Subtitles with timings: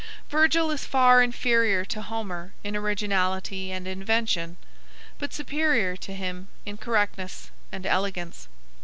[0.31, 4.57] Virgil is far inferior to Homer in originality and invention,
[5.19, 8.47] but superior to him in correctness and elegance.